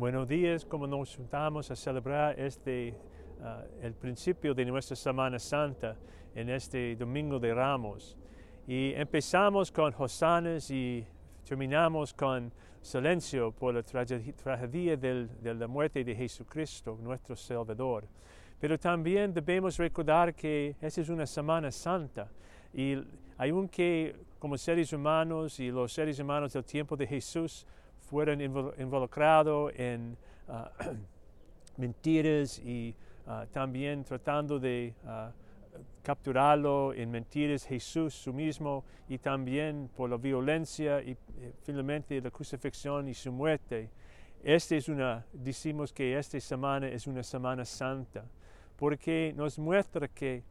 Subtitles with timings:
[0.00, 2.94] Buenos días, como nos juntamos a celebrar este,
[3.38, 5.94] uh, el principio de nuestra Semana Santa
[6.34, 8.16] en este Domingo de Ramos.
[8.66, 11.04] Y empezamos con hosanas y
[11.46, 12.50] terminamos con
[12.80, 18.08] silencio por la tragedia del, de la muerte de Jesucristo, nuestro Salvador.
[18.58, 22.26] Pero también debemos recordar que esa es una Semana Santa
[22.72, 22.96] y
[23.36, 27.66] aunque como seres humanos y los seres humanos del tiempo de Jesús
[28.10, 30.16] fueron involucrados en
[30.48, 30.52] uh,
[31.76, 32.92] mentiras y
[33.26, 35.30] uh, también tratando de uh,
[36.02, 42.30] capturarlo en mentiras Jesús su mismo y también por la violencia y, eh, finalmente la
[42.32, 43.90] crucifixión y su muerte.
[44.42, 48.24] Esta es una, decimos que esta semana es una semana santa
[48.76, 50.42] porque nos muestra que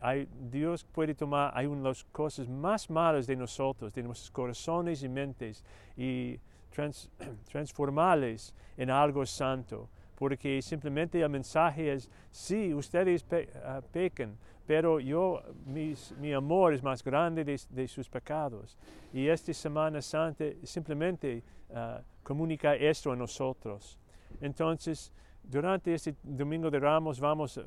[0.00, 5.08] hay, Dios puede tomar hay las cosas más malas de nosotros, de nuestros corazones y
[5.08, 5.62] mentes
[5.96, 6.38] y
[6.72, 7.10] trans,
[7.50, 15.00] transformarles en algo santo, porque simplemente el mensaje es, sí, ustedes pe, uh, pecan, pero
[15.00, 18.78] yo, mi amor es más grande de, sus pecados.
[19.12, 23.98] Y esta Semana Santa simplemente uh, comunica esto a nosotros.
[24.40, 25.12] Entonces,
[25.42, 27.60] durante este Domingo de Ramos vamos,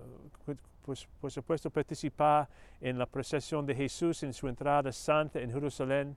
[0.85, 2.47] pues, por supuesto, participar
[2.79, 6.15] en la procesión de Jesús en su entrada santa en Jerusalén.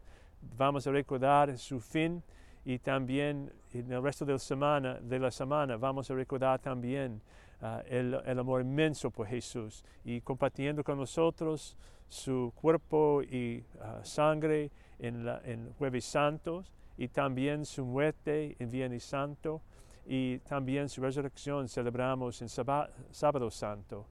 [0.57, 2.23] Vamos a recordar su fin
[2.65, 7.21] y también en el resto de la semana, de la semana vamos a recordar también
[7.63, 11.77] uh, el, el, amor inmenso por Jesús y compartiendo con nosotros
[12.09, 18.71] su cuerpo y uh, sangre en, la, en Jueves Santos y también su muerte en
[18.71, 19.63] Viernes Santo
[20.07, 24.07] y también su resurrección celebramos en Sábado, Santo.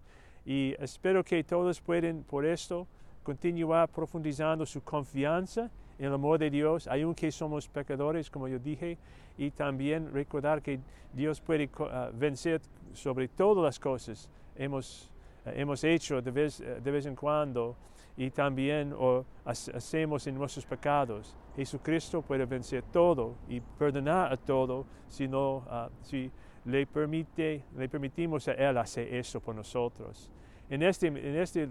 [0.46, 2.88] Y espero que todos puedan por esto
[3.24, 8.98] continuar profundizando su confianza en el amor de Dios, aunque somos pecadores, como yo dije,
[9.38, 10.80] y también recordar que
[11.14, 12.62] Dios puede uh, vencer
[12.94, 14.30] sobre todas las cosas.
[14.56, 15.12] Hemos,
[15.46, 17.76] uh, hemos hecho de vez, uh, de vez, en cuando
[18.16, 18.96] y también
[19.46, 21.36] hacemos en nuestros pecados.
[21.56, 25.64] Jesucristo puede vencer todo y perdonar a todo si, no,
[26.02, 26.32] si
[26.66, 30.32] le, permite, le permitimos a Él hacer eso por nosotros.
[30.68, 31.70] En este, en este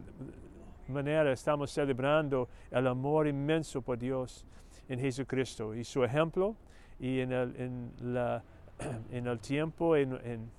[0.92, 4.44] manera estamos celebrando el amor inmenso por Dios
[4.88, 6.56] en Jesucristo y su ejemplo
[6.98, 8.42] y en el, en la,
[9.10, 10.50] en el tiempo, en,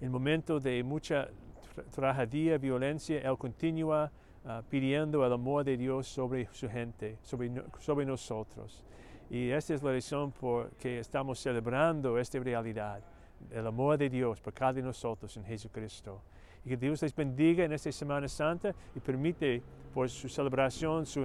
[0.00, 1.28] el momento de mucha
[1.74, 4.10] tra tragedia, violencia, Él continúa
[4.44, 8.84] uh, pidiendo el amor de Dios sobre su gente, sobre, sobre nosotros.
[9.28, 13.02] Y esta es la razón por que estamos celebrando esta realidad,
[13.50, 16.22] el amor de Dios por cada de nosotros en Jesucristo.
[16.66, 19.62] Y que Dios les bendiga en esta Semana Santa y permite
[19.94, 21.20] por su celebración, su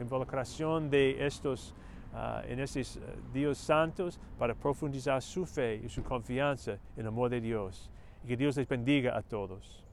[0.00, 1.74] involucración de estos,
[2.14, 7.08] uh, en estos uh, días santos para profundizar su fe y su confianza en el
[7.08, 7.90] amor de Dios.
[8.24, 9.84] Y que Dios les bendiga a todos.